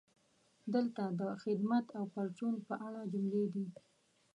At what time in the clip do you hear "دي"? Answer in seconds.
3.53-3.65